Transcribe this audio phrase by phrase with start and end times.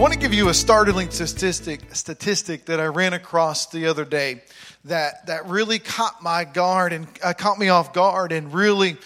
[0.00, 4.06] I want to give you a startling statistic statistic that I ran across the other
[4.06, 4.40] day
[4.86, 8.96] that that really caught my guard and uh, caught me off guard and really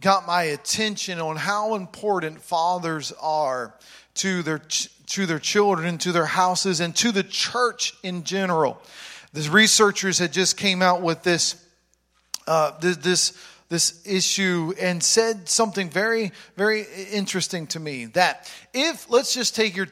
[0.00, 3.74] got my attention on how important fathers are
[4.14, 4.60] to their
[5.06, 8.80] to their children, to their houses, and to the church in general.
[9.32, 11.56] The researchers had just came out with this
[12.46, 18.04] uh, this, this this issue and said something very, very interesting to me.
[18.04, 19.88] That if let's just take your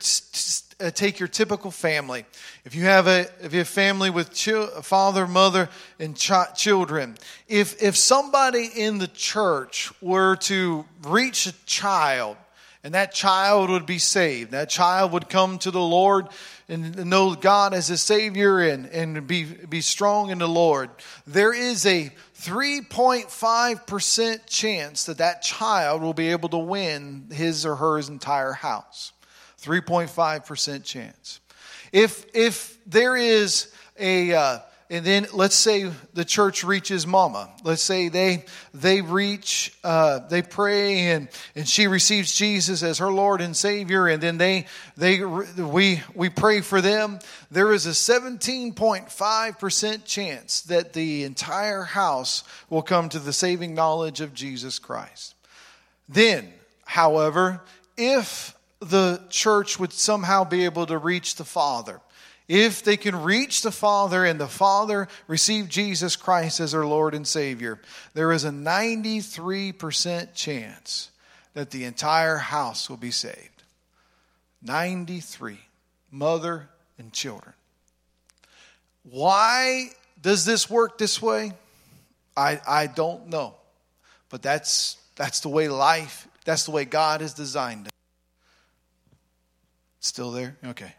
[0.79, 2.25] uh, take your typical family.
[2.65, 4.51] If you have a if you have a family with ch-
[4.83, 5.69] father, mother,
[5.99, 7.17] and ch- children,
[7.49, 12.37] if if somebody in the church were to reach a child
[12.85, 14.51] and that child would be saved.
[14.51, 16.29] That child would come to the Lord
[16.73, 20.89] and know God as a Savior and, and be, be strong in the Lord.
[21.27, 27.77] There is a 3.5% chance that that child will be able to win his or
[27.77, 29.13] her entire house.
[29.61, 31.41] 3.5% chance.
[31.93, 34.59] If, if there is a, uh,
[34.93, 37.49] and then let's say the church reaches mama.
[37.65, 43.11] Let's say they they reach uh, they pray and and she receives jesus as her
[43.11, 44.67] lord and savior and then they
[44.99, 47.21] they we we pray for them.
[47.51, 54.21] There is a 17.5% chance that the entire house will come to the saving knowledge
[54.21, 55.35] of jesus christ.
[56.07, 56.53] Then
[56.85, 57.63] however
[57.97, 62.03] if the church would somehow be able to reach the father
[62.53, 67.15] if they can reach the Father and the Father receive Jesus Christ as their Lord
[67.15, 67.81] and Savior,
[68.13, 71.11] there is a 93% chance
[71.55, 73.63] that the entire house will be saved.
[74.61, 75.61] 93.
[76.11, 76.69] Mother
[76.99, 77.55] and children.
[79.05, 79.89] Why
[80.21, 81.53] does this work this way?
[82.37, 83.55] I, I don't know.
[84.29, 87.93] But that's, that's the way life, that's the way God has designed it.
[90.01, 90.59] Still there?
[90.63, 90.93] Okay.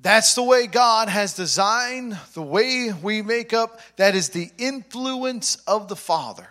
[0.00, 3.80] That's the way God has designed the way we make up.
[3.96, 6.46] That is the influence of the Father.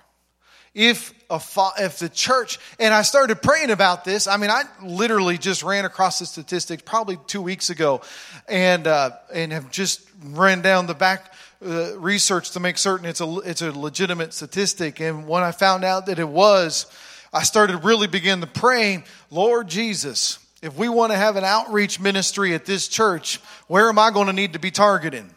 [0.74, 4.64] If a fa- if the church and I started praying about this, I mean, I
[4.84, 8.02] literally just ran across the statistics probably two weeks ago,
[8.48, 11.34] and uh, and have just ran down the back
[11.66, 15.00] uh, research to make certain it's a it's a legitimate statistic.
[15.00, 16.86] And when I found out that it was,
[17.34, 22.00] I started really begin to pray, Lord Jesus, if we want to have an outreach
[22.00, 25.30] ministry at this church, where am I going to need to be targeting?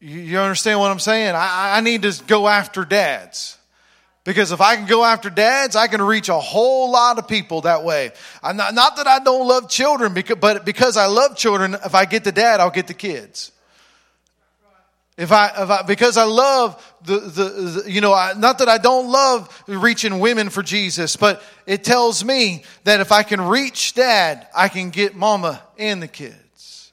[0.00, 1.34] You understand what I'm saying?
[1.34, 3.56] I, I need to go after dads.
[4.28, 7.62] Because if I can go after dads, I can reach a whole lot of people
[7.62, 8.10] that way.
[8.44, 12.24] Not, not, that I don't love children, but because I love children, if I get
[12.24, 13.52] the dad, I'll get the kids.
[15.18, 17.44] If I, if I, because I love the, the,
[17.82, 21.82] the you know, I, not that I don't love reaching women for Jesus, but it
[21.82, 26.92] tells me that if I can reach dad, I can get mama and the kids.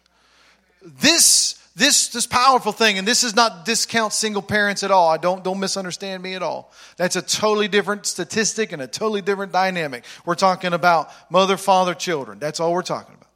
[0.81, 5.07] This, this, this powerful thing, and this is not discount single parents at all.
[5.07, 6.71] I don't, don't misunderstand me at all.
[6.97, 10.03] That's a totally different statistic and a totally different dynamic.
[10.25, 12.39] We're talking about mother, father, children.
[12.39, 13.29] That's all we're talking about.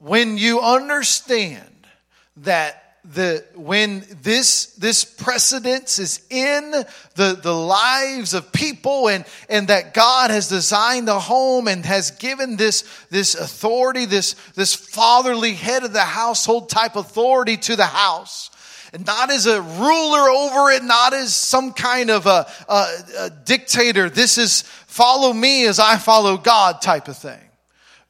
[0.00, 1.86] When you understand
[2.38, 6.70] that the when this this precedence is in
[7.16, 12.12] the the lives of people and and that God has designed the home and has
[12.12, 17.86] given this this authority this this fatherly head of the household type authority to the
[17.86, 18.50] house.
[18.94, 22.86] And not as a ruler over it not as some kind of a, a,
[23.18, 24.10] a dictator.
[24.10, 27.40] This is follow me as I follow God type of thing.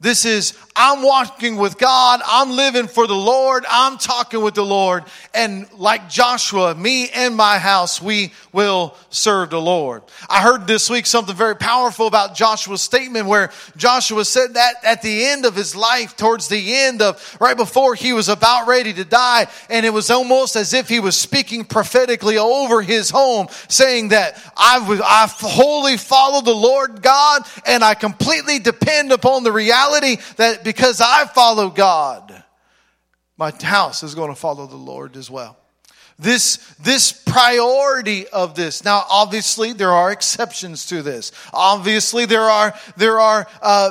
[0.03, 2.21] This is, I'm walking with God.
[2.27, 3.65] I'm living for the Lord.
[3.69, 5.05] I'm talking with the Lord.
[5.35, 10.03] And like Joshua, me and my house, we will serve the Lord.
[10.29, 15.03] I heard this week something very powerful about Joshua's statement where Joshua said that at
[15.03, 18.93] the end of his life, towards the end of, right before he was about ready
[18.95, 19.47] to die.
[19.69, 24.43] And it was almost as if he was speaking prophetically over his home, saying that
[24.57, 30.17] I, I wholly follow the Lord God and I completely depend upon the reality reality
[30.65, 32.43] because I follow God,
[33.37, 35.57] my house is going to follow the Lord as well.
[36.19, 41.33] this this priority of this now obviously there are exceptions to this.
[41.53, 43.91] Obviously there are there are uh,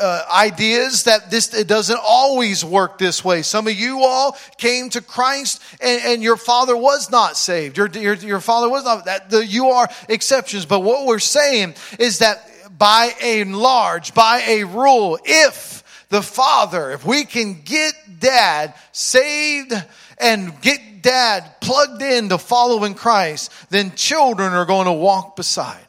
[0.00, 3.42] uh, ideas that this it doesn't always work this way.
[3.42, 7.76] Some of you all came to christ and, and your father was not saved.
[7.76, 10.64] Your, your, your father was not that the, you are exceptions.
[10.64, 12.48] But what we're saying is that
[12.78, 19.72] by a large by a rule if the father if we can get dad saved
[20.18, 25.86] and get dad plugged in to following Christ, then children are going to walk beside.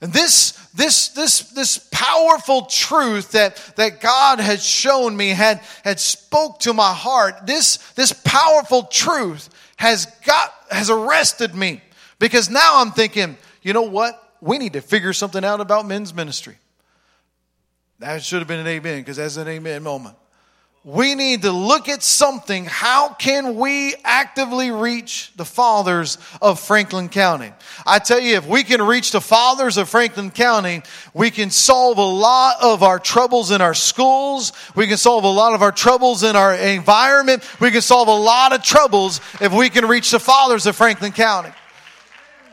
[0.00, 5.98] And this, this, this, this powerful truth that, that God had shown me, had, had
[5.98, 11.80] spoke to my heart, this, this powerful truth has got, has arrested me.
[12.18, 14.20] Because now I'm thinking, you know what?
[14.40, 16.58] We need to figure something out about men's ministry.
[17.98, 20.16] That should have been an amen, because that's an amen moment
[20.84, 22.66] we need to look at something.
[22.66, 27.52] How can we actively reach the fathers of Franklin County?
[27.86, 30.82] I tell you, if we can reach the fathers of Franklin County,
[31.14, 34.52] we can solve a lot of our troubles in our schools.
[34.76, 37.48] We can solve a lot of our troubles in our environment.
[37.60, 41.12] We can solve a lot of troubles if we can reach the fathers of Franklin
[41.12, 41.50] County.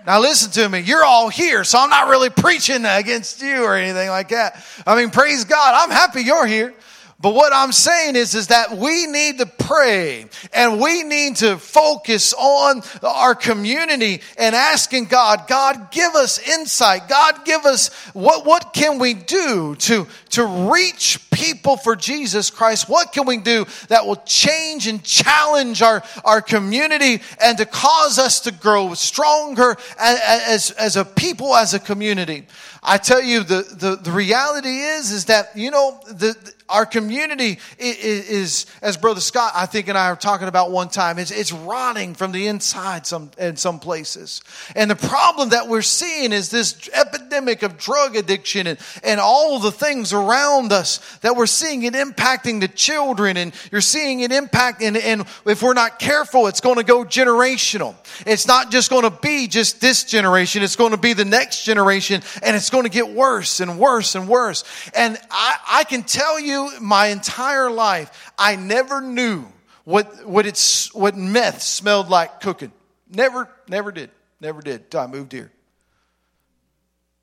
[0.05, 0.79] Now listen to me.
[0.79, 4.63] You're all here, so I'm not really preaching against you or anything like that.
[4.85, 5.75] I mean, praise God.
[5.75, 6.73] I'm happy you're here.
[7.21, 11.57] But what I'm saying is, is that we need to pray and we need to
[11.57, 17.07] focus on our community and asking God, God, give us insight.
[17.07, 22.89] God, give us what, what can we do to, to reach people for Jesus Christ?
[22.89, 28.17] What can we do that will change and challenge our, our community and to cause
[28.17, 32.47] us to grow stronger as, as, as a people, as a community?
[32.83, 36.35] I tell you, the, the, the reality is, is that, you know, the,
[36.71, 40.89] our community is, is, as Brother Scott, I think, and I were talking about one
[40.89, 44.41] time, it's, it's rotting from the inside some, in some places.
[44.75, 49.59] And the problem that we're seeing is this epidemic of drug addiction and, and all
[49.59, 54.31] the things around us that we're seeing it impacting the children and you're seeing it
[54.31, 57.95] impact and, and if we're not careful, it's going to go generational.
[58.25, 60.63] It's not just going to be just this generation.
[60.63, 64.15] It's going to be the next generation and it's going to get worse and worse
[64.15, 64.63] and worse.
[64.95, 69.45] And I, I can tell you my entire life, I never knew
[69.83, 72.71] what, what it's, what meth smelled like cooking.
[73.09, 74.09] Never, never did.
[74.39, 75.51] Never did I moved here.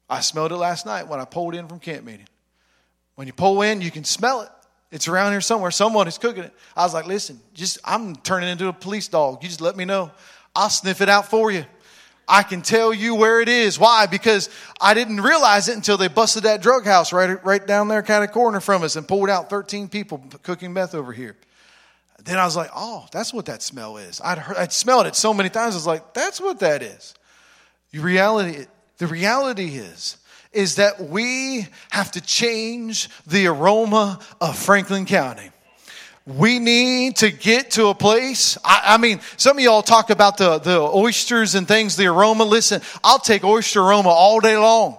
[0.09, 2.29] I smelled it last night when I pulled in from camp meeting.
[3.17, 4.49] When you pull in, you can smell it.
[4.91, 5.71] It's around here somewhere.
[5.71, 6.55] Someone is cooking it.
[6.77, 9.43] I was like, listen, just I'm turning into a police dog.
[9.43, 10.12] You just let me know.
[10.55, 11.67] I'll sniff it out for you.
[12.29, 13.79] I can tell you where it is.
[13.79, 14.07] Why?
[14.07, 18.03] Because I didn't realize it until they busted that drug house right, right down there
[18.03, 21.37] kind of corner from us and pulled out 13 people cooking meth over here.
[22.25, 24.21] Then I was like, oh, that's what that smell is.
[24.23, 25.75] I'd, heard, I'd smelled it so many times.
[25.75, 27.15] I was like, that's what that is.
[27.93, 28.67] The reality,
[28.99, 30.19] the reality is,
[30.53, 35.51] is that we have to change the aroma of Franklin County.
[36.29, 38.59] We need to get to a place.
[38.63, 42.45] I, I, mean, some of y'all talk about the, the oysters and things, the aroma.
[42.45, 44.99] Listen, I'll take oyster aroma all day long.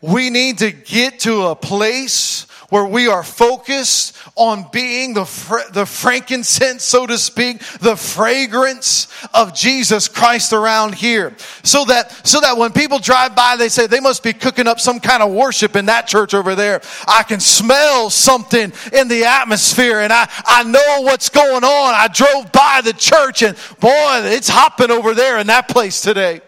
[0.00, 5.70] We need to get to a place where we are focused on being the, fr-
[5.70, 11.36] the frankincense, so to speak, the fragrance of Jesus Christ around here.
[11.62, 14.80] So that, so that when people drive by, they say they must be cooking up
[14.80, 16.80] some kind of worship in that church over there.
[17.06, 21.94] I can smell something in the atmosphere and I, I know what's going on.
[21.94, 26.40] I drove by the church and boy, it's hopping over there in that place today.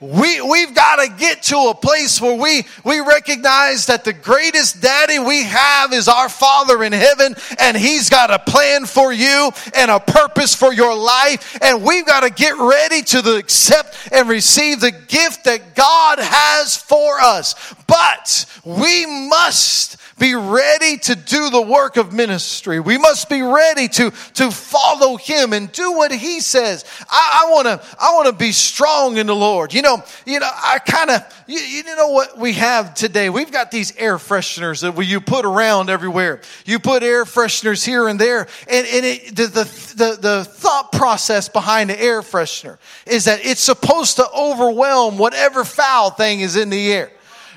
[0.00, 4.80] We, we've got to get to a place where we, we recognize that the greatest
[4.80, 9.50] daddy we have is our Father in heaven, and He's got a plan for you
[9.74, 11.58] and a purpose for your life.
[11.60, 16.18] And we've got to get ready to the, accept and receive the gift that God
[16.18, 17.54] has for us.
[17.86, 22.78] But we must be ready to do the work of ministry.
[22.78, 26.84] We must be ready to, to follow him and do what he says.
[27.08, 29.72] I, I want to, I want to be strong in the Lord.
[29.72, 33.30] You know, you know, I kind of, you, you know what we have today?
[33.30, 36.42] We've got these air fresheners that we, you put around everywhere.
[36.66, 38.46] You put air fresheners here and there.
[38.68, 39.64] And, and it, the, the,
[39.96, 45.64] the, the thought process behind the air freshener is that it's supposed to overwhelm whatever
[45.64, 47.10] foul thing is in the air.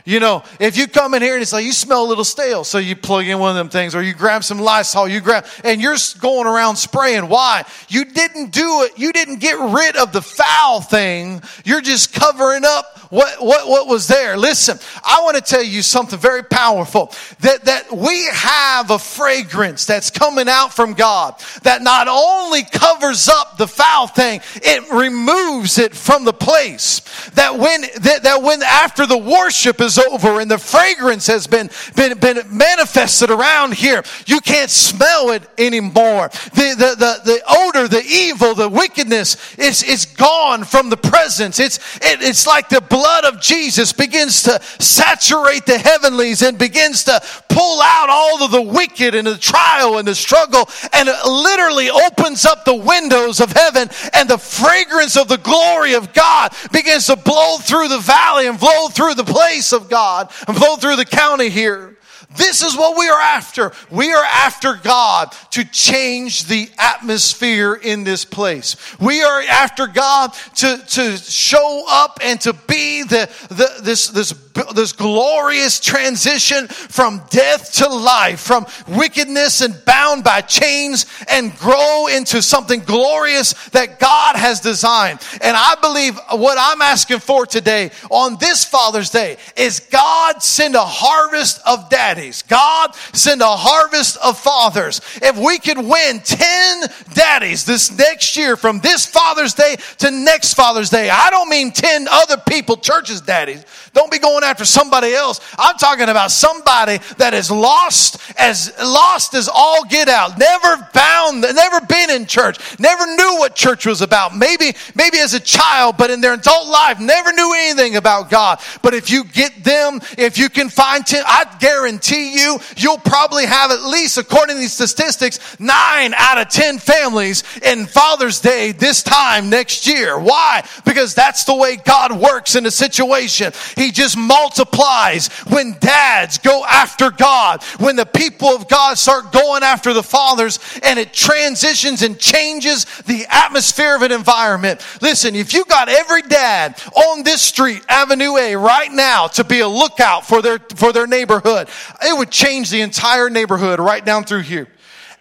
[0.05, 2.65] You know, if you come in here and it's like you smell a little stale,
[2.65, 5.45] so you plug in one of them things, or you grab some Lysol, you grab,
[5.63, 7.29] and you're going around spraying.
[7.29, 7.63] Why?
[7.87, 8.99] You didn't do it.
[8.99, 11.41] You didn't get rid of the foul thing.
[11.63, 14.35] You're just covering up what, what, what was there.
[14.35, 19.85] Listen, I want to tell you something very powerful that, that we have a fragrance
[19.85, 25.77] that's coming out from God that not only covers up the foul thing, it removes
[25.77, 26.99] it from the place.
[27.35, 31.69] That when, that, that when after the worship is over and the fragrance has been,
[31.95, 36.29] been, been manifested around here, you can't smell it anymore.
[36.53, 41.59] The, the, the, the odor, the evil, the wickedness is, is gone from the presence.
[41.59, 47.03] It's, it, it's like the blood of Jesus begins to saturate the heavenlies and begins
[47.05, 51.25] to pull out all of the wicked and the trial and the struggle and it
[51.25, 56.53] literally opens up the windows of heaven and the fragrance of the glory of God
[56.71, 60.75] begins to blow through the valley and blow through the place of God and flow
[60.75, 61.97] through the county here.
[62.35, 63.73] This is what we are after.
[63.91, 68.75] We are after God to change the atmosphere in this place.
[68.99, 74.33] We are after God to, to show up and to be the, the, this, this
[74.75, 82.07] this glorious transition from death to life, from wickedness and bound by chains and grow
[82.07, 85.19] into something glorious that God has designed.
[85.41, 90.75] And I believe what I'm asking for today on this Father's Day is God send
[90.75, 92.43] a harvest of daddies.
[92.43, 95.01] God send a harvest of fathers.
[95.21, 96.83] If we could win 10
[97.13, 101.71] daddies this next year from this Father's Day to next Father's Day, I don't mean
[101.71, 103.65] 10 other people, churches daddies.
[103.93, 105.39] Don't be going after somebody else.
[105.57, 110.37] I'm talking about somebody that is lost as lost as all get out.
[110.37, 114.35] Never bound, never been in church, never knew what church was about.
[114.35, 118.59] Maybe, maybe as a child, but in their adult life, never knew anything about God.
[118.81, 123.45] But if you get them, if you can find 10, I guarantee you, you'll probably
[123.45, 128.71] have at least, according to these statistics, nine out of 10 families in Father's Day
[128.71, 130.19] this time next year.
[130.19, 130.67] Why?
[130.85, 133.53] Because that's the way God works in a situation.
[133.75, 139.61] He just multiplies when dads go after God, when the people of God start going
[139.61, 144.83] after the fathers, and it transitions and changes the atmosphere of an environment.
[145.01, 149.59] Listen, if you got every dad on this street, Avenue A, right now to be
[149.59, 151.67] a lookout for their, for their neighborhood,
[152.01, 154.67] it would change the entire neighborhood right down through here.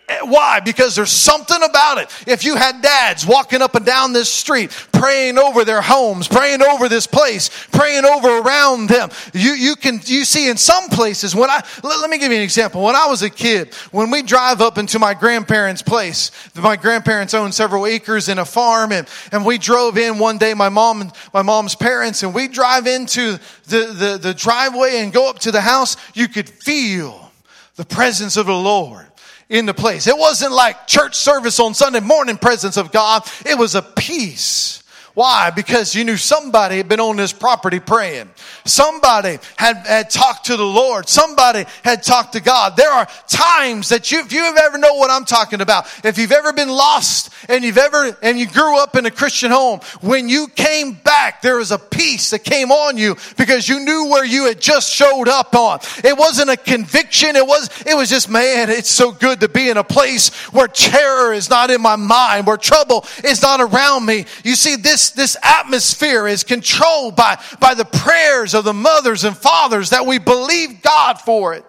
[0.09, 0.59] Eh, why?
[0.59, 2.09] Because there's something about it.
[2.26, 6.61] If you had dads walking up and down this street, praying over their homes, praying
[6.61, 11.37] over this place, praying over around them, you, you can, you see in some places,
[11.37, 12.82] when I, let, let me give you an example.
[12.82, 17.32] When I was a kid, when we drive up into my grandparents' place, my grandparents
[17.32, 21.00] owned several acres in a farm and, and we drove in one day, my mom
[21.00, 25.38] and my mom's parents, and we drive into the, the, the driveway and go up
[25.40, 27.30] to the house, you could feel
[27.76, 29.12] the presence of the Lord
[29.52, 30.06] in the place.
[30.06, 33.23] It wasn't like church service on Sunday morning presence of God.
[33.44, 34.81] It was a peace
[35.14, 35.50] why?
[35.50, 38.31] Because you knew somebody had been on this property praying.
[38.64, 41.07] Somebody had, had talked to the Lord.
[41.07, 42.76] Somebody had talked to God.
[42.76, 46.16] There are times that you, if you have ever know what I'm talking about, if
[46.16, 49.81] you've ever been lost and you've ever, and you grew up in a Christian home,
[50.00, 54.09] when you came back, there was a peace that came on you because you knew
[54.09, 55.81] where you had just showed up on.
[56.04, 57.37] It wasn't a conviction.
[57.37, 60.69] It was, it was just, man, it's so good to be in a place where
[60.69, 64.25] terror is not in my mind, where trouble is not around me.
[64.42, 69.25] You see, this this, this atmosphere is controlled by, by the prayers of the mothers
[69.25, 71.64] and fathers that we believe God for it.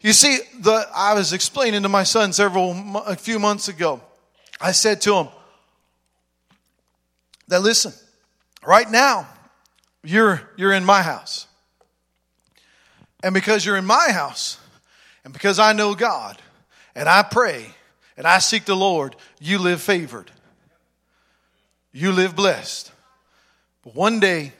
[0.00, 2.72] You see, the, I was explaining to my son several,
[3.06, 4.00] a few months ago.
[4.60, 5.28] I said to him
[7.48, 7.92] that listen,
[8.64, 9.28] right now,
[10.02, 11.46] you're, you're in my house.
[13.22, 14.58] And because you're in my house,
[15.24, 16.40] and because I know God,
[16.94, 17.66] and I pray,
[18.16, 20.30] and I seek the Lord, you live favored
[21.98, 22.92] you live blessed.
[23.82, 24.52] But one day,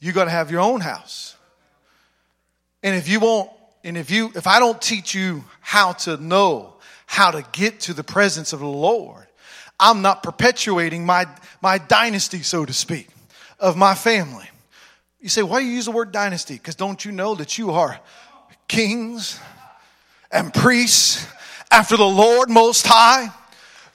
[0.00, 1.36] you got to have your own house.
[2.82, 3.50] And if you won't,
[3.84, 6.74] and if you, if I don't teach you how to know
[7.06, 9.26] how to get to the presence of the Lord,
[9.78, 11.26] I'm not perpetuating my,
[11.62, 13.08] my dynasty, so to speak,
[13.60, 14.48] of my family.
[15.20, 16.54] You say, why do you use the word dynasty?
[16.54, 18.00] Because don't you know that you are
[18.66, 19.38] kings
[20.32, 21.26] and priests
[21.70, 23.28] after the Lord Most High?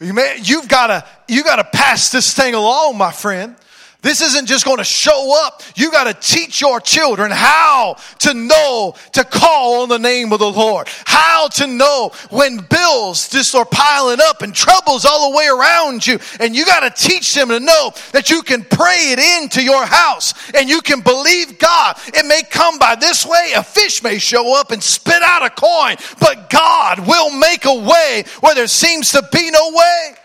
[0.01, 3.55] You've got to you got to pass this thing along, my friend.
[4.01, 5.61] This isn't just going to show up.
[5.75, 10.39] You got to teach your children how to know to call on the name of
[10.39, 10.87] the Lord.
[11.05, 16.07] How to know when bills just are piling up and troubles all the way around
[16.07, 16.17] you.
[16.39, 19.85] And you got to teach them to know that you can pray it into your
[19.85, 21.95] house and you can believe God.
[22.07, 23.51] It may come by this way.
[23.55, 27.75] A fish may show up and spit out a coin, but God will make a
[27.75, 30.15] way where there seems to be no way.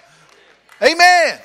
[0.82, 1.40] Amen.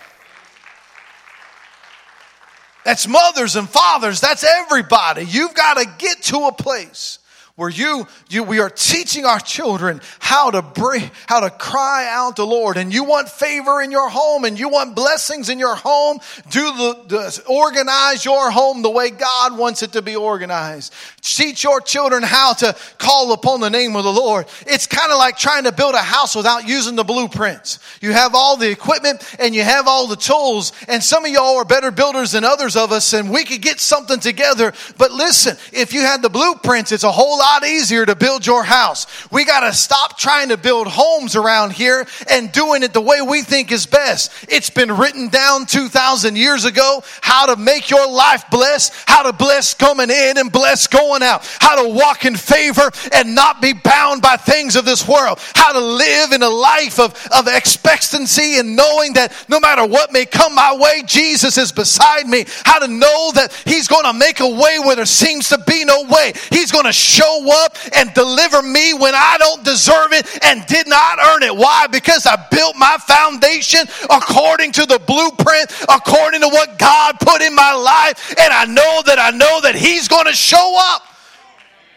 [2.83, 4.21] That's mothers and fathers.
[4.21, 5.23] That's everybody.
[5.23, 7.19] You've got to get to a place
[7.55, 12.37] where you, you, we are teaching our children how to bring, how to cry out
[12.37, 12.77] to Lord.
[12.77, 16.19] And you want favor in your home and you want blessings in your home.
[16.49, 20.93] Do the, the, organize your home the way God wants it to be organized.
[21.21, 24.47] Teach your children how to call upon the name of the Lord.
[24.61, 27.79] It's kind of like trying to build a house without using the blueprints.
[28.01, 30.71] You have all the equipment and you have all the tools.
[30.87, 33.79] And some of y'all are better builders than others of us and we could get
[33.79, 34.73] something together.
[34.97, 38.63] But listen, if you had the blueprints, it's a whole lot easier to build your
[38.63, 39.07] house.
[39.31, 43.19] We got to stop trying to build homes around here and doing it the way
[43.21, 44.31] we think is best.
[44.47, 49.33] It's been written down 2,000 years ago how to make your life blessed, how to
[49.33, 53.73] bless coming in and bless going out, how to walk in favor and not be
[53.73, 58.59] bound by things of this world, how to live in a life of, of expectancy
[58.59, 62.77] and knowing that no matter what may come my way, Jesus is beside me, how
[62.77, 66.03] to know that He's going to make a way where there seems to be no
[66.03, 66.33] way.
[66.51, 70.65] He's going to show show up and deliver me when I don't deserve it and
[70.65, 71.55] did not earn it.
[71.55, 71.87] Why?
[71.87, 77.55] Because I built my foundation according to the blueprint, according to what God put in
[77.55, 78.33] my life.
[78.37, 81.03] And I know that I know that He's going to show up.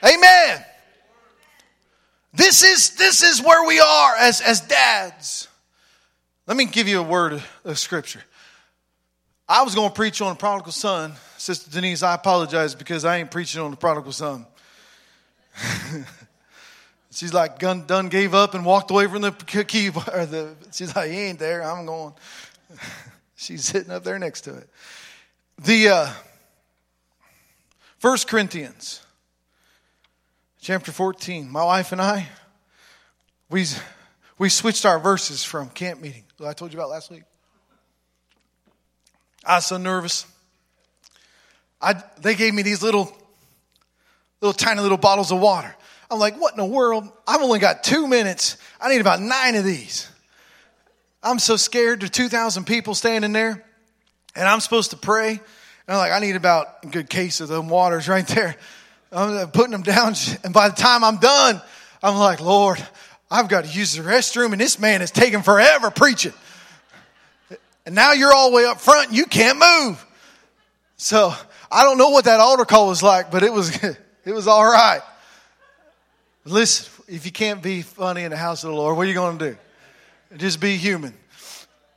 [0.05, 0.65] Amen.
[2.33, 5.49] This is, this is where we are as, as dads.
[6.47, 8.23] Let me give you a word of scripture.
[9.49, 11.13] I was going to preach on the prodigal son.
[11.39, 14.47] Sister Denise, I apologize because I ain't preaching on the prodigal son.
[17.11, 19.89] she's like done, done gave up and walked away from the key.
[19.89, 21.63] Or the, she's like, he ain't there.
[21.63, 22.15] I'm going.
[23.37, 24.69] she's sitting up there next to it.
[25.59, 26.11] The uh,
[27.99, 29.01] First Corinthians,
[30.61, 31.49] chapter 14.
[31.51, 32.29] My wife and I,
[33.49, 33.67] we
[34.39, 36.25] we switched our verses from camp meeting.
[36.45, 37.23] I told you about last week.
[39.45, 40.27] I was so nervous.
[41.81, 43.17] I, they gave me these little
[44.45, 45.75] little tiny little bottles of water.
[46.11, 47.11] I'm like, what in the world?
[47.27, 48.59] I've only got two minutes.
[48.79, 50.09] I need about nine of these.
[51.23, 52.01] I'm so scared.
[52.01, 53.65] There's 2,000 people standing there,
[54.37, 55.31] and I'm supposed to pray.
[55.31, 55.41] And
[55.89, 58.57] I'm like, I need about a good case of them waters right there.
[59.11, 61.63] I'm putting them down, and by the time I'm done,
[62.03, 62.85] I'm like, Lord,
[63.31, 66.35] I've got to use the restroom, and this man is taking forever preaching.
[67.87, 70.05] And now you're all the way up front, and you can't move.
[70.97, 71.35] So
[71.71, 73.79] I don't know what that altar call was like, but it was
[74.25, 75.03] It was all right.
[76.45, 79.15] Listen, if you can't be funny in the house of the Lord, what are you
[79.15, 80.37] going to do?
[80.37, 81.15] Just be human.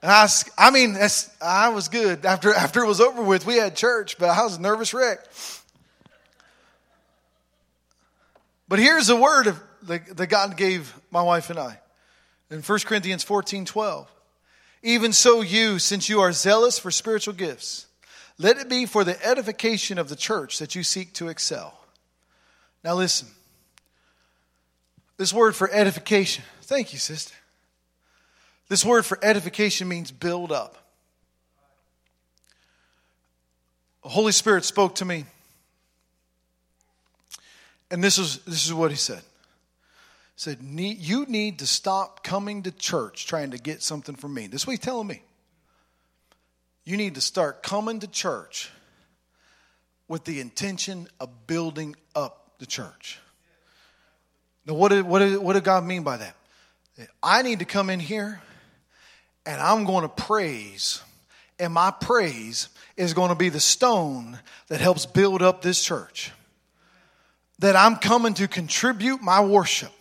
[0.01, 0.97] And I, I mean,
[1.41, 2.25] I was good.
[2.25, 5.19] After, after it was over with, we had church, but I was a nervous wreck.
[8.67, 11.79] But here's a word of, that God gave my wife and I
[12.51, 14.11] in 1 Corinthians 14 12.
[14.83, 17.87] Even so, you, since you are zealous for spiritual gifts,
[18.37, 21.77] let it be for the edification of the church that you seek to excel.
[22.83, 23.27] Now, listen.
[25.17, 27.33] This word for edification, thank you, sister.
[28.69, 30.77] This word for edification means build up.
[34.03, 35.25] The Holy Spirit spoke to me.
[37.89, 39.19] And this is, this is what he said.
[39.19, 39.23] He
[40.35, 44.47] said, You need to stop coming to church trying to get something from me.
[44.47, 45.23] This is what he's telling me.
[46.83, 48.69] You need to start coming to church
[50.07, 53.19] with the intention of building up the church.
[54.65, 56.35] Now, what did, what, did, what did God mean by that?
[57.21, 58.41] I need to come in here
[59.45, 61.01] and I'm going to praise,
[61.57, 62.67] and my praise
[62.97, 66.31] is going to be the stone that helps build up this church.
[67.59, 69.91] That I'm coming to contribute my worship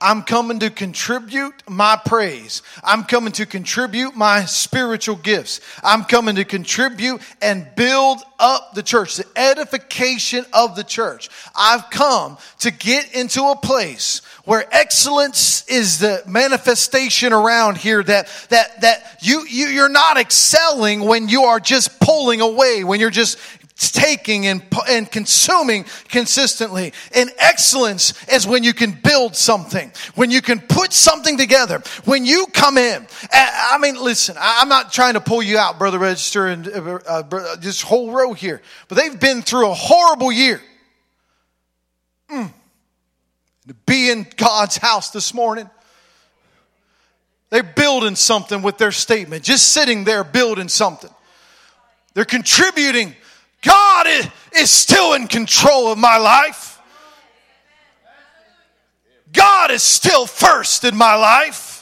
[0.00, 2.62] I'm coming to contribute my praise.
[2.82, 5.60] I'm coming to contribute my spiritual gifts.
[5.82, 11.30] I'm coming to contribute and build up the church, the edification of the church.
[11.54, 18.28] I've come to get into a place where excellence is the manifestation around here that
[18.50, 23.10] that that you, you you're not excelling when you are just pulling away when you're
[23.10, 23.38] just
[23.76, 26.92] taking and, and consuming consistently.
[27.14, 32.24] And excellence is when you can build something, when you can put something together, when
[32.24, 33.06] you come in.
[33.32, 37.56] I mean, listen, I'm not trying to pull you out, Brother Register, and uh, uh,
[37.56, 40.60] this whole row here, but they've been through a horrible year.
[42.30, 42.52] Mm.
[43.68, 45.68] To be in God's house this morning.
[47.50, 51.10] They're building something with their statement, just sitting there building something.
[52.14, 53.14] They're contributing
[53.64, 56.80] God is, is still in control of my life.
[59.32, 61.73] God is still first in my life.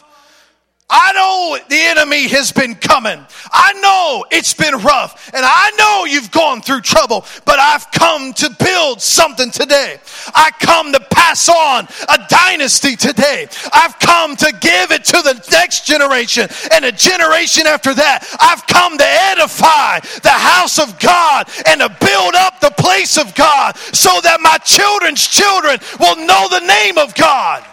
[0.94, 3.18] I know the enemy has been coming.
[3.50, 8.34] I know it's been rough and I know you've gone through trouble, but I've come
[8.34, 9.98] to build something today.
[10.34, 13.48] I come to pass on a dynasty today.
[13.72, 18.28] I've come to give it to the next generation and a generation after that.
[18.38, 23.34] I've come to edify the house of God and to build up the place of
[23.34, 27.64] God so that my children's children will know the name of God.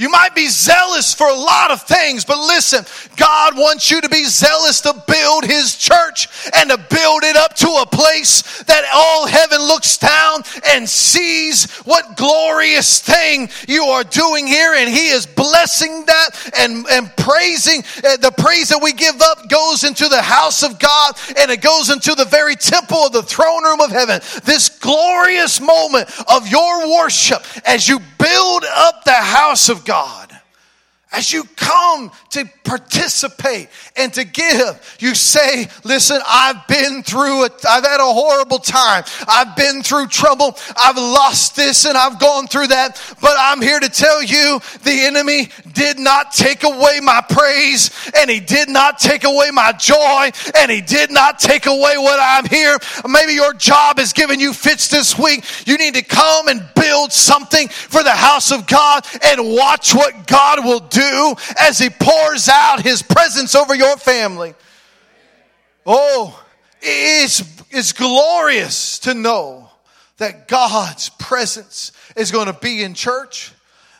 [0.00, 2.86] You might be zealous for a lot of things, but listen,
[3.18, 7.54] God wants you to be zealous to build His church and to build it up
[7.56, 10.40] to a place that all heaven looks down
[10.72, 14.72] and sees what glorious thing you are doing here.
[14.72, 17.82] And He is blessing that and, and praising.
[17.98, 21.60] Uh, the praise that we give up goes into the house of God and it
[21.60, 24.22] goes into the very temple of the throne room of heaven.
[24.44, 30.29] This glorious moment of your worship as you build up the house of God.
[31.12, 37.52] As you come to participate and to give, you say, listen, I've been through it.
[37.68, 39.02] I've had a horrible time.
[39.26, 40.56] I've been through trouble.
[40.80, 43.02] I've lost this and I've gone through that.
[43.20, 48.30] But I'm here to tell you the enemy did not take away my praise and
[48.30, 52.46] he did not take away my joy and he did not take away what I'm
[52.46, 52.78] here.
[53.08, 55.44] Maybe your job has given you fits this week.
[55.66, 60.28] You need to come and build something for the house of God and watch what
[60.28, 64.54] God will do do as He pours out His presence over your family.
[65.86, 66.42] Oh,
[66.82, 69.70] it's, it's glorious to know
[70.18, 73.52] that God's presence is going to be in church.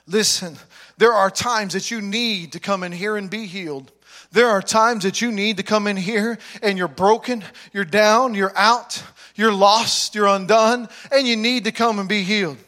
[0.06, 0.56] Listen,
[0.98, 3.90] there are times that you need to come in here and be healed.
[4.32, 8.34] There are times that you need to come in here and you're broken, you're down,
[8.34, 9.02] you're out,
[9.34, 12.58] you're lost, you're undone, and you need to come and be healed.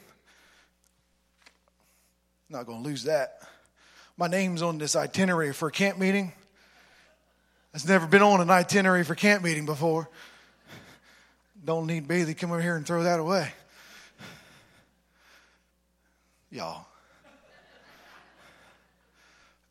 [2.49, 3.42] not going to lose that
[4.23, 6.33] my name's on this itinerary for a camp meeting.
[7.75, 10.09] I've never been on an itinerary for camp meeting before.
[11.65, 13.51] Don't need Bailey come over here and throw that away.
[16.53, 16.87] Y'all.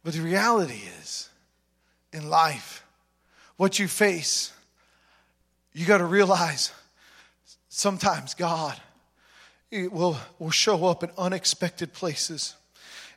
[0.03, 1.29] But the reality is,
[2.11, 2.85] in life,
[3.55, 4.51] what you face,
[5.71, 6.73] you got to realize
[7.69, 8.77] sometimes God
[9.71, 12.55] will, will show up in unexpected places.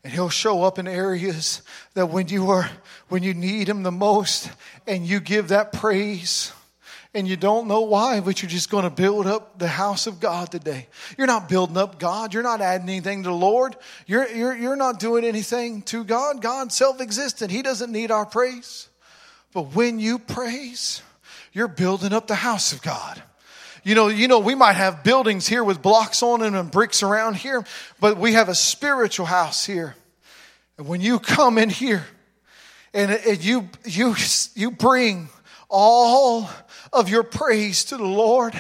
[0.05, 1.63] And he'll show up in areas
[1.95, 2.71] that when you are
[3.09, 4.51] when you need him the most
[4.87, 6.53] and you give that praise
[7.15, 10.19] and you don't know why, but you're just going to build up the house of
[10.19, 10.89] God today.
[11.17, 12.35] You're not building up God.
[12.35, 13.77] You're not adding anything to the Lord.
[14.07, 16.43] You're, you're, you're not doing anything to God.
[16.43, 17.53] God's self existent.
[17.53, 18.89] He doesn't need our praise.
[19.53, 21.03] But when you praise,
[21.53, 23.23] you're building up the house of God.
[23.85, 27.03] You know, you know, we might have buildings here with blocks on them and bricks
[27.03, 27.65] around here,
[28.01, 29.95] but we have a spiritual house here.
[30.79, 32.07] And when you come in here
[32.95, 34.15] and, and you, you,
[34.55, 35.29] you bring
[35.69, 36.49] all
[36.95, 38.59] of your praise to the Lord,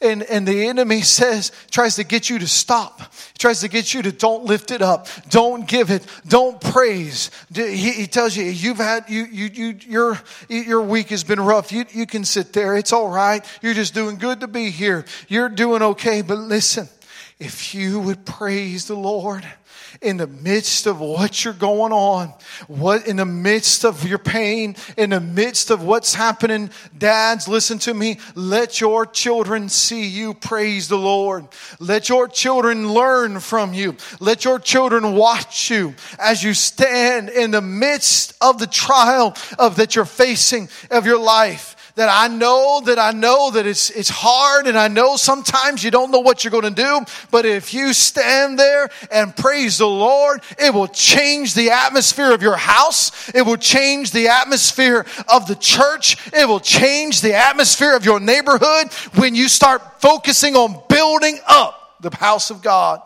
[0.00, 3.00] and, and the enemy says, tries to get you to stop.
[3.00, 5.08] he tries to get you to don't lift it up.
[5.30, 6.06] Don't give it.
[6.28, 7.30] Don't praise.
[7.54, 11.72] He, he tells you, you've had, you, you, you, your, your week has been rough.
[11.72, 12.76] You, you can sit there.
[12.76, 13.44] It's all right.
[13.62, 15.06] You're just doing good to be here.
[15.28, 16.20] You're doing okay.
[16.20, 16.88] But listen,
[17.38, 19.46] if you would praise the Lord,
[20.00, 22.32] in the midst of what you're going on,
[22.66, 27.78] what in the midst of your pain, in the midst of what's happening, dads, listen
[27.80, 28.18] to me.
[28.34, 31.46] Let your children see you praise the Lord.
[31.78, 33.96] Let your children learn from you.
[34.20, 39.76] Let your children watch you as you stand in the midst of the trial of
[39.76, 44.10] that you're facing of your life that I know that I know that it's, it's
[44.10, 47.72] hard and I know sometimes you don't know what you're going to do, but if
[47.72, 53.30] you stand there and praise the Lord, it will change the atmosphere of your house.
[53.34, 56.18] It will change the atmosphere of the church.
[56.34, 61.96] It will change the atmosphere of your neighborhood when you start focusing on building up
[62.00, 63.00] the house of God.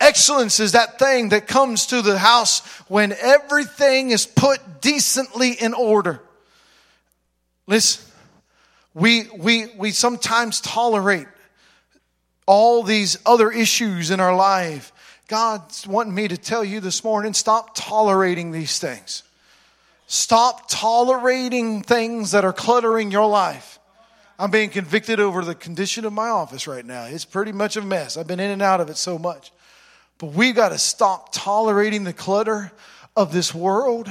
[0.00, 5.74] Excellence is that thing that comes to the house when everything is put decently in
[5.74, 6.22] order.
[7.68, 8.10] Listen,
[8.94, 11.26] we, we, we sometimes tolerate
[12.46, 14.90] all these other issues in our life.
[15.28, 19.22] God's wanting me to tell you this morning stop tolerating these things.
[20.06, 23.78] Stop tolerating things that are cluttering your life.
[24.38, 27.04] I'm being convicted over the condition of my office right now.
[27.04, 28.16] It's pretty much a mess.
[28.16, 29.52] I've been in and out of it so much.
[30.16, 32.72] But we got to stop tolerating the clutter
[33.14, 34.08] of this world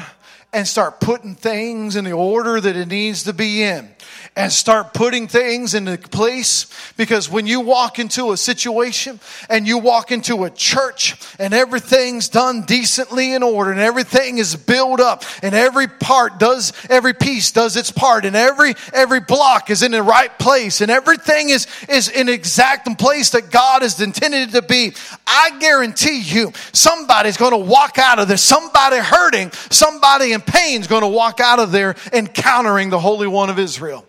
[0.58, 3.88] and start putting things in the order that it needs to be in.
[4.36, 9.80] And start putting things into place because when you walk into a situation and you
[9.80, 15.24] walk into a church and everything's done decently in order and everything is built up
[15.42, 19.92] and every part does every piece does its part and every every block is in
[19.92, 24.52] the right place and everything is is in exact place that God has intended it
[24.52, 24.94] to be
[25.26, 30.82] I guarantee you somebody's going to walk out of there somebody hurting somebody in pain
[30.82, 34.06] is going to walk out of there encountering the Holy One of Israel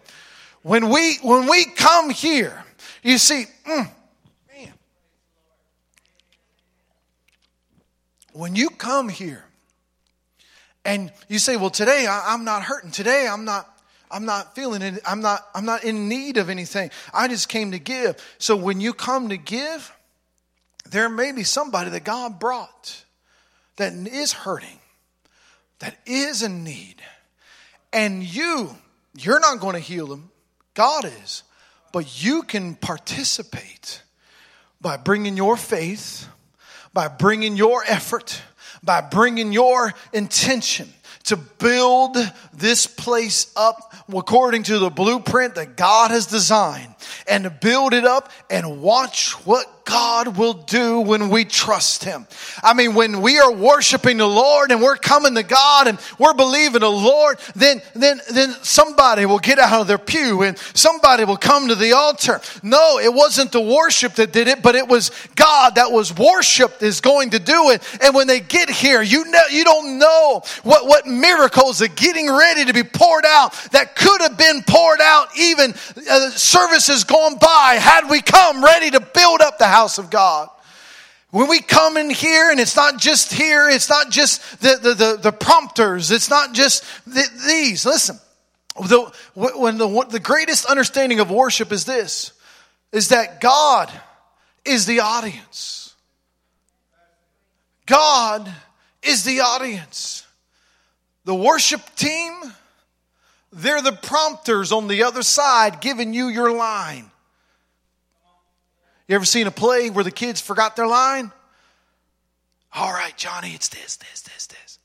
[0.62, 2.64] when we, when we come here,
[3.02, 3.90] you see, mm,
[8.32, 9.44] when you come here
[10.84, 12.90] and you say, well, today I, I'm not hurting.
[12.90, 13.66] Today I'm not,
[14.10, 15.00] I'm not feeling it.
[15.06, 16.90] I'm not, I'm not in need of anything.
[17.14, 18.16] I just came to give.
[18.38, 19.92] So when you come to give,
[20.90, 23.04] there may be somebody that God brought
[23.76, 24.80] that is hurting,
[25.80, 26.96] that is in need.
[27.92, 28.76] And you,
[29.16, 30.30] you're not going to heal them.
[30.74, 31.42] God is.
[31.92, 34.02] But you can participate
[34.80, 36.28] by bringing your faith,
[36.92, 38.42] by bringing your effort,
[38.82, 40.92] by bringing your intention
[41.24, 42.16] to build
[42.54, 46.94] this place up according to the blueprint that God has designed
[47.26, 52.26] and to build it up and watch what God will do when we trust Him.
[52.62, 56.34] I mean, when we are worshiping the Lord and we're coming to God and we're
[56.34, 61.24] believing the Lord, then, then, then somebody will get out of their pew and somebody
[61.24, 62.42] will come to the altar.
[62.62, 66.82] No, it wasn't the worship that did it, but it was God that was worshiped
[66.82, 67.82] is going to do it.
[68.02, 72.30] And when they get here, you know, you don't know what, what miracles are getting
[72.30, 75.72] ready to be poured out that could have been poured out even
[76.10, 80.10] uh, services gone by had we come ready to build up the house house of
[80.10, 80.48] God.
[81.30, 84.94] When we come in here, and it's not just here, it's not just the, the,
[84.94, 87.86] the, the prompters, it's not just the, these.
[87.86, 88.18] Listen,
[88.76, 92.32] the, when the, the greatest understanding of worship is this,
[92.92, 93.92] is that God
[94.64, 95.94] is the audience.
[97.86, 98.52] God
[99.02, 100.26] is the audience.
[101.24, 102.32] The worship team,
[103.52, 107.10] they're the prompters on the other side giving you your line.
[109.08, 111.32] You ever seen a play where the kids forgot their line?
[112.74, 114.78] All right, Johnny, it's this, this, this, this.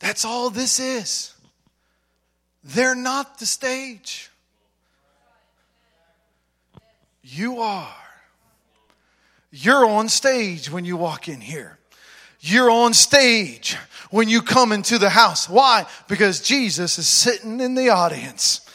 [0.00, 1.32] That's all this is.
[2.64, 4.30] They're not the stage.
[7.22, 7.94] You are.
[9.52, 11.78] You're on stage when you walk in here.
[12.40, 13.76] You're on stage
[14.10, 15.48] when you come into the house.
[15.48, 15.86] Why?
[16.08, 18.67] Because Jesus is sitting in the audience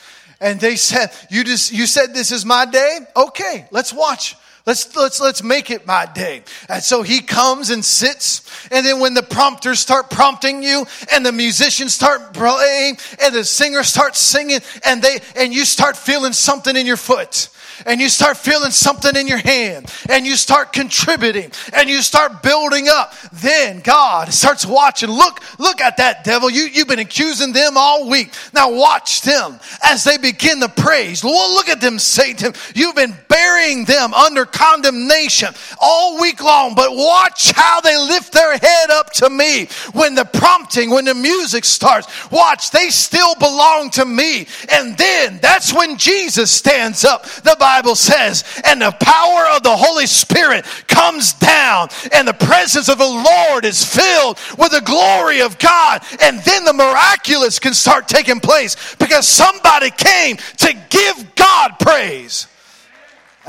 [0.43, 2.99] and they said, you just, you said this is my day?
[3.15, 4.35] Okay, let's watch.
[4.65, 6.43] Let's, let's, let's make it my day.
[6.69, 8.67] And so he comes and sits.
[8.71, 13.43] And then when the prompters start prompting you and the musicians start playing and the
[13.43, 17.49] singers start singing and they, and you start feeling something in your foot
[17.85, 22.43] and you start feeling something in your hand and you start contributing and you start
[22.43, 25.09] building up, then God starts watching.
[25.09, 26.49] Look, look at that devil.
[26.49, 28.33] You, you've been accusing them all week.
[28.53, 31.23] Now watch them as they begin to praise.
[31.23, 32.53] Look at them, Satan.
[32.75, 38.57] You've been burying them under condemnation all week long, but watch how they lift their
[38.57, 42.31] head up to me when the prompting, when the music starts.
[42.31, 44.47] Watch, they still belong to me.
[44.71, 47.23] And then that's when Jesus stands up.
[47.25, 52.89] The Bible says, and the power of the Holy Spirit comes down, and the presence
[52.89, 56.03] of the Lord is filled with the glory of God.
[56.21, 62.47] And then the miraculous can start taking place because somebody came to give God praise.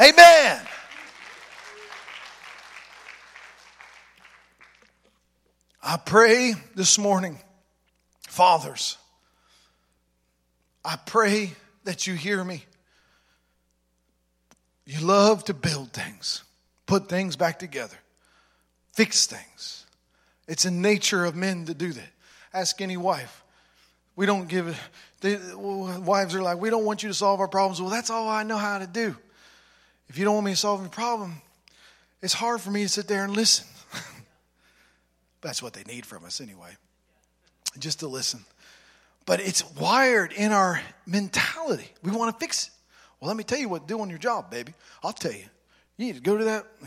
[0.00, 0.60] Amen.
[5.82, 7.40] I pray this morning,
[8.28, 8.96] fathers,
[10.84, 11.50] I pray
[11.82, 12.64] that you hear me.
[14.86, 16.42] You love to build things,
[16.86, 17.96] put things back together,
[18.92, 19.86] fix things.
[20.46, 22.10] It's a nature of men to do that.
[22.52, 23.42] Ask any wife.
[24.16, 24.78] We don't give
[25.24, 27.80] they, wives are like, we don't want you to solve our problems.
[27.80, 29.16] Well, that's all I know how to do.
[30.10, 31.40] If you don't want me to solve a problem,
[32.20, 33.66] it's hard for me to sit there and listen.
[35.40, 36.76] that's what they need from us anyway,
[37.78, 38.44] just to listen.
[39.24, 41.90] But it's wired in our mentality.
[42.02, 42.73] We want to fix it.
[43.24, 44.74] Well, let me tell you what to do on your job, baby.
[45.02, 45.46] I'll tell you.
[45.96, 46.66] You need to go to that.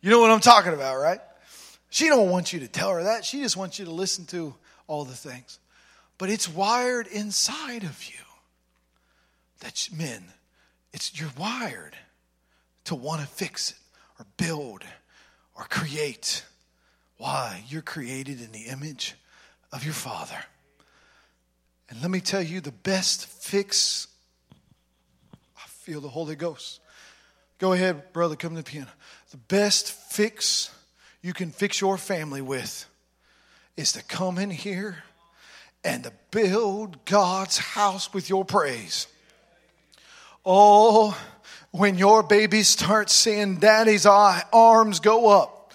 [0.00, 1.18] you know what I'm talking about, right?
[1.88, 3.24] She don't want you to tell her that.
[3.24, 4.54] She just wants you to listen to
[4.86, 5.58] all the things.
[6.16, 8.20] But it's wired inside of you.
[9.62, 10.22] That men,
[10.92, 11.96] it's you're wired
[12.84, 13.78] to want to fix it
[14.20, 14.84] or build
[15.56, 16.44] or create.
[17.16, 17.64] Why?
[17.66, 19.16] You're created in the image
[19.72, 20.38] of your Father.
[21.88, 24.06] And let me tell you the best fix.
[25.80, 26.78] Feel the Holy Ghost.
[27.58, 28.90] Go ahead, brother, come to the piano.
[29.30, 30.70] The best fix
[31.22, 32.84] you can fix your family with
[33.78, 35.02] is to come in here
[35.82, 39.06] and to build God's house with your praise.
[40.44, 41.18] Oh,
[41.70, 45.72] when your baby starts seeing daddy's arms go up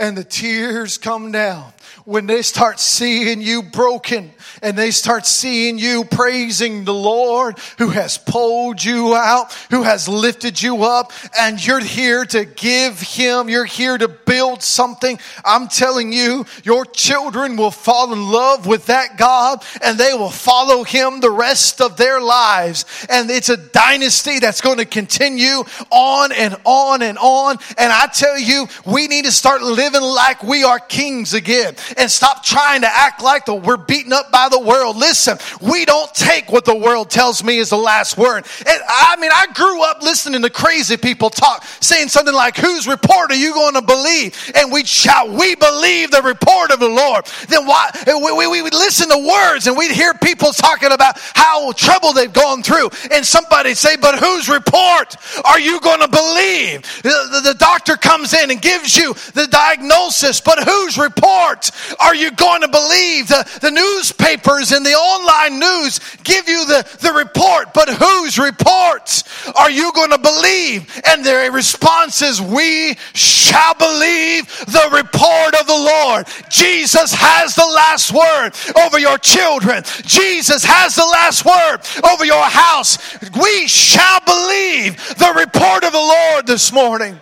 [0.00, 1.72] and the tears come down
[2.04, 7.88] when they start seeing you broken and they start seeing you praising the Lord who
[7.88, 13.48] has pulled you out, who has lifted you up, and you're here to give Him,
[13.48, 15.18] you're here to build something.
[15.44, 20.30] I'm telling you, your children will fall in love with that God and they will
[20.30, 22.84] follow Him the rest of their lives.
[23.08, 27.58] And it's a dynasty that's going to continue on and on and on.
[27.78, 32.10] And I tell you, we need to start living like we are kings again and
[32.10, 34.96] stop trying to act like the, we're beaten up by the world.
[34.96, 38.46] Listen, we don't take what the world tells me is the last word.
[38.66, 42.86] And I mean, I grew up listening to crazy people talk, saying something like, whose
[42.86, 44.52] report are you going to believe?
[44.54, 47.26] And we'd shout, we believe the report of the Lord.
[47.48, 51.18] Then why, we, we, we would listen to words and we'd hear people talking about
[51.34, 52.90] how trouble they've gone through.
[53.10, 56.82] And somebody say, but whose report are you going to believe?
[57.02, 61.63] The, the, the doctor comes in and gives you the diagnosis, but whose report
[62.00, 63.28] are you going to believe?
[63.28, 69.24] The, the newspapers and the online news give you the, the report, but whose reports
[69.52, 71.02] are you going to believe?
[71.06, 76.26] And their response is, We shall believe the report of the Lord.
[76.50, 78.52] Jesus has the last word
[78.84, 81.78] over your children, Jesus has the last word
[82.12, 82.98] over your house.
[83.40, 87.20] We shall believe the report of the Lord this morning.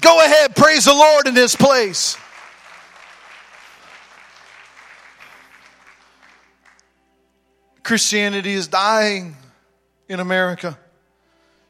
[0.00, 2.16] Go ahead, praise the Lord in this place.
[7.86, 9.36] Christianity is dying
[10.08, 10.76] in America,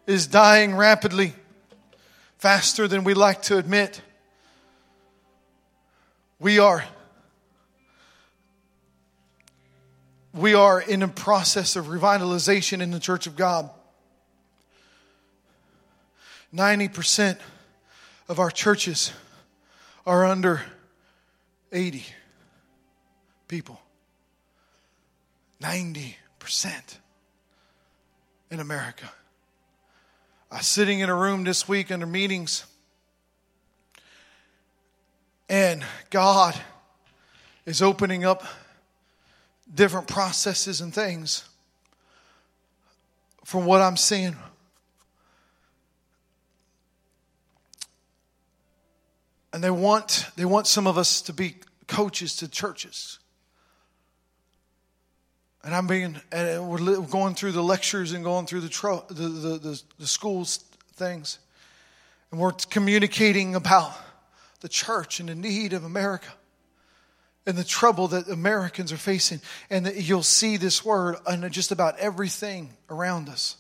[0.07, 1.35] is dying rapidly,
[2.39, 4.01] faster than we like to admit.
[6.41, 6.83] We are
[10.33, 13.69] we are in a process of revitalization in the church of God.
[16.55, 17.37] 90%
[18.31, 19.13] of our churches
[20.07, 20.63] are under
[21.73, 22.07] 80
[23.49, 23.79] people.
[25.61, 26.15] 90%
[28.51, 29.11] in America.
[30.51, 32.65] I was sitting in a room this week under meetings,
[35.49, 36.59] and God
[37.65, 38.45] is opening up
[39.73, 41.49] different processes and things
[43.45, 44.37] from what I'm seeing.
[49.53, 53.19] And they want, they want some of us to be coaches to churches.
[55.67, 59.15] And I'm being, and we're going through the lectures and going through the, tro, the,
[59.15, 60.59] the, the, the schools
[60.93, 61.41] things.
[62.31, 63.93] And we're communicating about
[64.61, 66.29] the church and the need of America
[67.47, 69.41] and the trouble that Americans are facing.
[69.69, 73.57] And you'll see this word on just about everything around us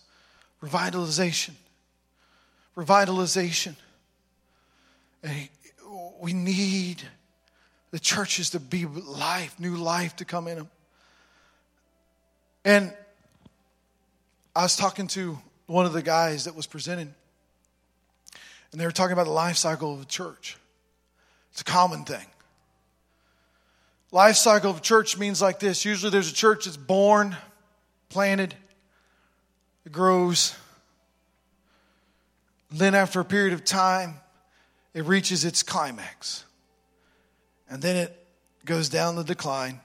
[0.62, 1.54] revitalization.
[2.76, 3.74] Revitalization.
[5.24, 5.48] And
[6.20, 7.02] we need
[7.90, 10.68] the churches to be life, new life to come in them.
[12.66, 12.92] And
[14.56, 17.14] I was talking to one of the guys that was presenting,
[18.72, 20.56] and they were talking about the life cycle of a church.
[21.52, 22.26] It's a common thing.
[24.10, 27.36] Life cycle of a church means like this usually there's a church that's born,
[28.08, 28.52] planted,
[29.84, 30.56] it grows.
[32.72, 34.16] Then, after a period of time,
[34.92, 36.44] it reaches its climax.
[37.70, 38.26] And then it
[38.64, 39.78] goes down the decline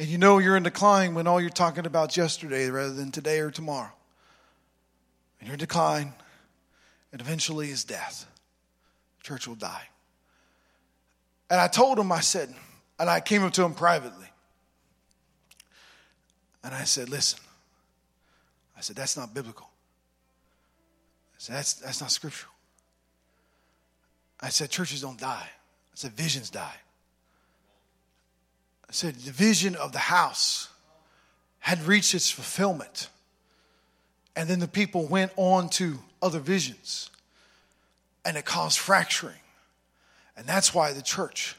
[0.00, 3.40] and you know you're in decline when all you're talking about yesterday rather than today
[3.40, 3.92] or tomorrow.
[5.38, 6.14] And you're in decline,
[7.12, 8.26] and eventually is death.
[9.18, 9.88] The church will die.
[11.50, 12.48] And I told him, I said,
[12.98, 14.24] and I came up to him privately.
[16.64, 17.40] And I said, listen,
[18.78, 19.68] I said, that's not biblical.
[21.34, 22.54] I said, that's, that's not scriptural.
[24.40, 25.50] I said, churches don't die.
[25.50, 26.76] I said, visions die.
[28.90, 30.68] I said, the vision of the house
[31.60, 33.08] had reached its fulfillment.
[34.34, 37.08] And then the people went on to other visions,
[38.24, 39.38] and it caused fracturing.
[40.36, 41.54] And that's why the church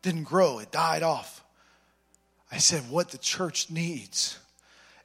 [0.00, 1.44] didn't grow, it died off.
[2.50, 4.38] I said, what the church needs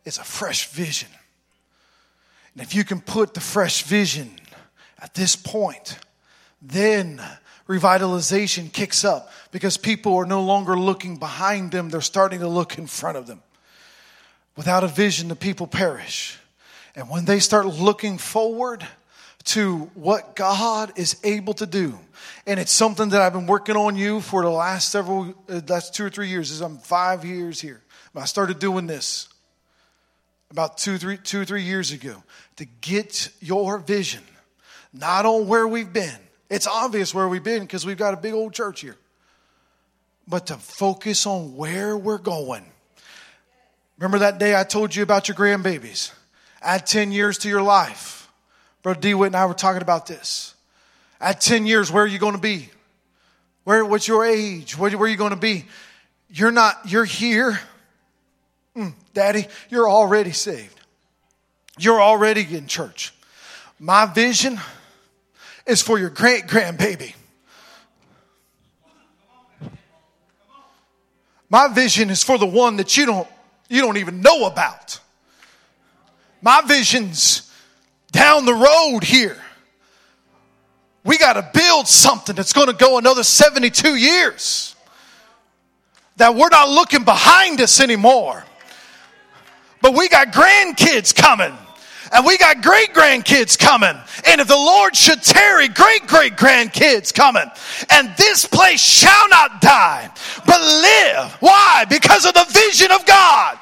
[0.06, 1.10] is a fresh vision.
[2.54, 4.32] And if you can put the fresh vision
[4.98, 6.00] at this point,
[6.62, 7.22] then
[7.70, 12.78] revitalization kicks up because people are no longer looking behind them, they're starting to look
[12.78, 13.42] in front of them.
[14.58, 16.38] Without a vision, the people perish.
[16.96, 18.86] And when they start looking forward
[19.46, 21.98] to what God is able to do,
[22.46, 25.94] and it's something that I've been working on you for the last several, uh, last
[25.94, 26.52] two or three years.
[26.52, 27.82] Is I'm five years here.
[28.16, 29.30] I started doing this
[30.52, 32.22] about two, three, two or three years ago
[32.58, 34.24] to get your vision,
[34.92, 36.18] not on where we've been.
[36.50, 38.98] It's obvious where we've been because we've got a big old church here,
[40.28, 42.66] but to focus on where we're going.
[43.98, 46.12] Remember that day I told you about your grandbabies?
[46.62, 48.30] Add 10 years to your life.
[48.82, 50.56] Brother DeWitt and I were talking about this.
[51.22, 52.70] At 10 years, where are you going to be?
[53.66, 54.78] Where, what's your age?
[54.78, 55.66] Where, where are you going to be?
[56.30, 57.60] You're not, you're here.
[58.76, 60.80] Mm, Daddy, you're already saved.
[61.78, 63.14] You're already in church.
[63.80, 64.60] My vision
[65.70, 67.14] is for your great grandbaby.
[71.50, 73.28] My vision is for the one that you don't,
[73.70, 75.00] you don't even know about.
[76.42, 77.52] My vision's
[78.12, 79.38] down the road here.
[81.04, 84.76] We got to build something that's going to go another 72 years.
[86.18, 88.44] That we're not looking behind us anymore.
[89.82, 91.58] But we got grandkids coming.
[92.12, 93.96] And we got great grandkids coming.
[94.28, 97.50] And if the Lord should tarry, great great grandkids coming.
[97.90, 100.10] And this place shall not die,
[100.46, 101.32] but live.
[101.40, 101.86] Why?
[101.90, 103.60] Because of the vision of God.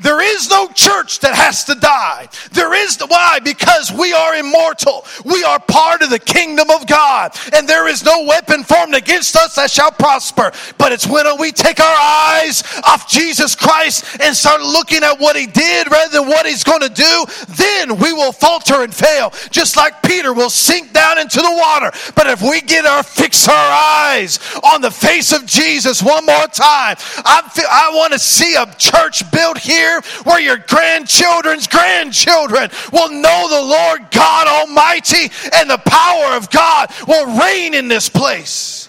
[0.00, 2.28] There is no church that has to die.
[2.52, 3.38] There is the, why?
[3.42, 5.04] Because we are immortal.
[5.24, 7.36] We are part of the kingdom of God.
[7.52, 10.52] And there is no weapon formed against us that shall prosper.
[10.78, 15.36] But it's when we take our eyes off Jesus Christ and start looking at what
[15.36, 19.32] he did rather than what he's going to do, then we will falter and fail.
[19.50, 21.90] Just like Peter will sink down into the water.
[22.14, 26.46] But if we get our, fix our eyes on the face of Jesus one more
[26.46, 32.70] time, I, I want to see a church built here here where your grandchildren's grandchildren
[32.92, 38.08] will know the Lord God Almighty and the power of God will reign in this
[38.08, 38.88] place.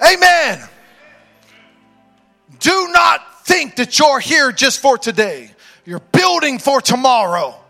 [0.00, 0.60] Amen.
[2.58, 5.50] Do not think that you're here just for today.
[5.84, 7.61] You're building for tomorrow.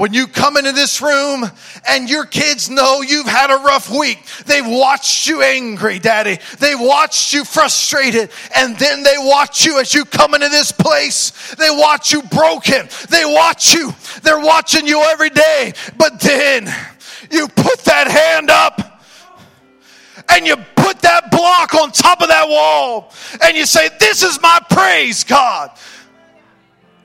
[0.00, 1.44] When you come into this room
[1.86, 6.38] and your kids know you've had a rough week, they've watched you angry, daddy.
[6.58, 8.30] They've watched you frustrated.
[8.56, 11.54] And then they watch you as you come into this place.
[11.56, 12.88] They watch you broken.
[13.10, 13.92] They watch you.
[14.22, 15.74] They're watching you every day.
[15.98, 16.74] But then
[17.30, 19.04] you put that hand up
[20.30, 24.40] and you put that block on top of that wall and you say, This is
[24.40, 25.72] my praise, God.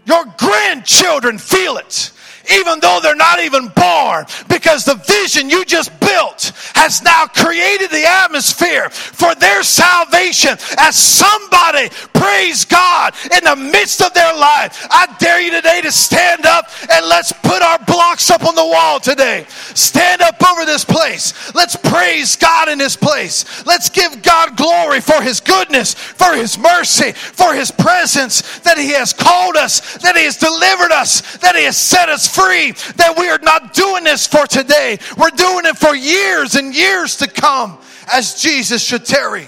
[0.05, 2.13] Your grandchildren feel it
[2.51, 7.89] even though they're not even born, because the vision you just built has now created
[7.89, 14.87] the atmosphere for their salvation as somebody praise God in the midst of their life.
[14.89, 18.65] I dare you today to stand up and let's put our blocks up on the
[18.65, 19.45] wall today.
[19.49, 21.53] Stand up over this place.
[21.53, 23.65] Let's praise God in this place.
[23.65, 28.91] Let's give God glory for his goodness, for his mercy, for his presence that he
[28.91, 33.15] has called us, that he has delivered us, that he has set us free, that
[33.17, 34.99] we are not doing this for today.
[35.17, 37.77] We're doing it for years and years to come
[38.11, 39.47] as Jesus should tarry.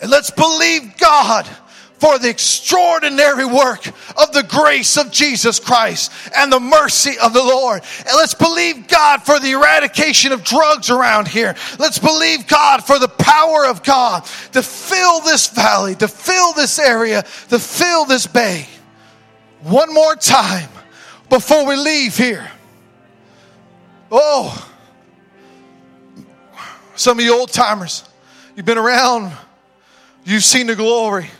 [0.00, 1.48] And let's believe God
[2.02, 7.42] for the extraordinary work of the grace of Jesus Christ and the mercy of the
[7.42, 7.80] Lord.
[7.98, 11.54] And let's believe God for the eradication of drugs around here.
[11.78, 16.80] Let's believe God for the power of God to fill this valley, to fill this
[16.80, 18.66] area, to fill this bay.
[19.60, 20.68] One more time
[21.32, 22.46] before we leave here.
[24.10, 24.70] Oh,
[26.94, 28.04] some of you old timers,
[28.54, 29.32] you've been around,
[30.26, 31.30] you've seen the glory.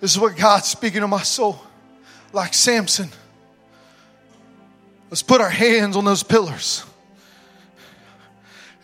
[0.00, 1.58] This is what God's speaking to my soul,
[2.34, 3.08] like Samson.
[5.08, 6.84] Let's put our hands on those pillars.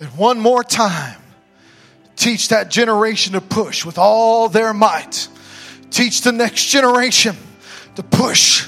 [0.01, 1.21] And one more time,
[2.17, 5.29] teach that generation to push with all their might.
[5.91, 7.37] Teach the next generation
[7.97, 8.67] to push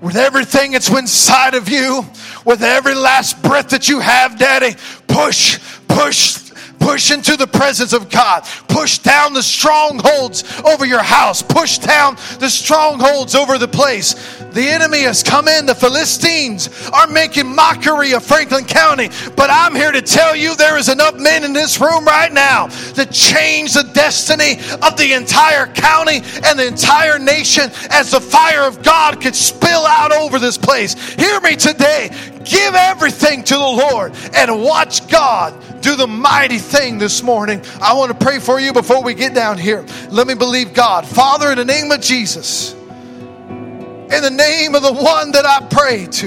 [0.00, 2.04] with everything that's inside of you,
[2.44, 4.76] with every last breath that you have, Daddy.
[5.06, 6.47] Push, push,
[6.80, 8.44] Push into the presence of God.
[8.68, 11.42] Push down the strongholds over your house.
[11.42, 14.14] Push down the strongholds over the place.
[14.52, 15.66] The enemy has come in.
[15.66, 19.10] The Philistines are making mockery of Franklin County.
[19.36, 22.68] But I'm here to tell you there is enough men in this room right now
[22.68, 28.62] to change the destiny of the entire county and the entire nation as the fire
[28.62, 30.94] of God could spill out over this place.
[31.14, 32.10] Hear me today.
[32.44, 37.62] Give everything to the Lord and watch God do the mighty thing this morning.
[37.80, 39.84] I want to pray for you before we get down here.
[40.10, 41.06] Let me believe God.
[41.06, 46.06] Father, in the name of Jesus, in the name of the one that I pray
[46.06, 46.26] to,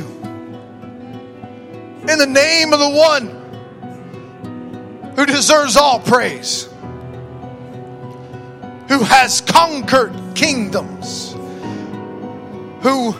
[2.02, 3.42] in the name of the one
[5.16, 6.68] who deserves all praise,
[8.88, 11.34] who has conquered kingdoms,
[12.82, 13.16] who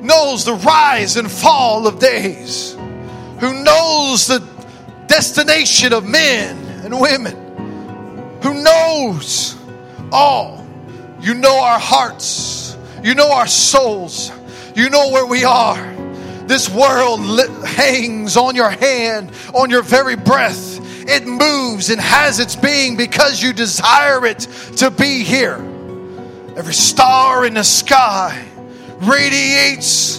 [0.00, 2.76] knows the rise and fall of days,
[3.40, 4.55] who knows the
[5.06, 7.34] destination of men and women,
[8.42, 9.56] who knows
[10.12, 10.64] all.
[11.20, 14.30] You know our hearts, you know our souls,
[14.74, 15.94] you know where we are.
[16.46, 17.20] This world
[17.64, 20.78] hangs on your hand, on your very breath.
[21.08, 24.40] It moves and has its being because you desire it
[24.76, 25.56] to be here.
[26.56, 28.46] Every star in the sky
[28.98, 30.18] radiates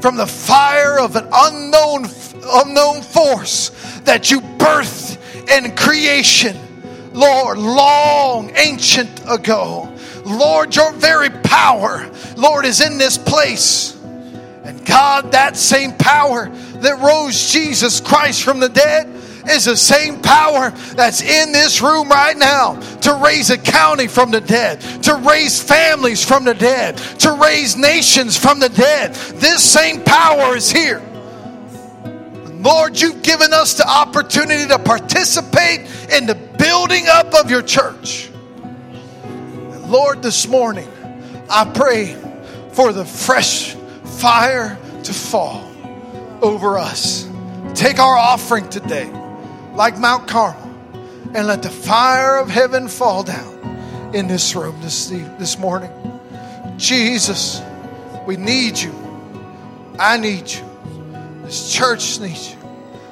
[0.00, 2.06] from the fire of an unknown
[2.44, 3.70] unknown force
[4.04, 5.18] that you birthed
[5.50, 6.56] in creation,
[7.12, 9.92] Lord, long ancient ago.
[10.24, 13.98] Lord, your very power, Lord, is in this place.
[14.64, 19.08] And God, that same power that rose Jesus Christ from the dead
[19.48, 24.30] is the same power that's in this room right now to raise a county from
[24.30, 29.14] the dead, to raise families from the dead, to raise nations from the dead.
[29.14, 31.02] This same power is here.
[32.62, 35.80] Lord, you've given us the opportunity to participate
[36.12, 38.30] in the building up of your church.
[39.86, 40.88] Lord, this morning,
[41.50, 42.16] I pray
[42.70, 45.68] for the fresh fire to fall
[46.40, 47.28] over us.
[47.74, 49.10] Take our offering today,
[49.74, 50.62] like Mount Carmel,
[51.34, 55.90] and let the fire of heaven fall down in this room this, this morning.
[56.76, 57.60] Jesus,
[58.24, 58.94] we need you.
[59.98, 60.71] I need you.
[61.52, 62.56] This church needs you.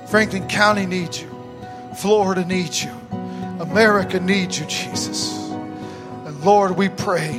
[0.08, 1.28] Franklin County needs you.
[1.98, 2.90] Florida needs you.
[3.60, 5.50] America needs you, Jesus.
[5.50, 7.38] And Lord, we pray.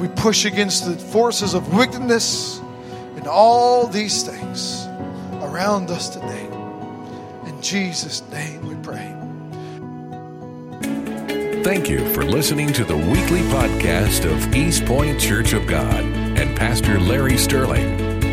[0.00, 2.58] We push against the forces of wickedness
[3.14, 4.84] and all these things
[5.44, 6.46] around us today.
[7.46, 9.14] In Jesus' name we pray.
[11.62, 16.98] Thank you for listening to the weekly podcast of Eastpoint Church of God and Pastor
[16.98, 18.09] Larry Sterling.